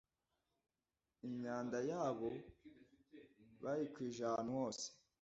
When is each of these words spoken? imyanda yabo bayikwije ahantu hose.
imyanda 1.27 1.77
yabo 1.91 2.29
bayikwije 3.61 4.21
ahantu 4.27 4.51
hose. 4.59 4.85